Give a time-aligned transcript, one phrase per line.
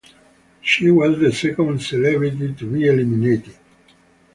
[0.61, 3.53] She was the second celebrity to be eliminated.